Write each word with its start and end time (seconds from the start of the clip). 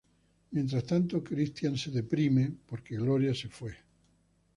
Mientras 0.49 0.83
tanto 0.83 1.23
Christian 1.23 1.75
cae 1.77 1.89
en 1.89 1.93
depresión 1.97 2.57
porque 2.67 2.97
Gloria 3.05 3.35
se 3.35 3.49
fue. 3.49 3.77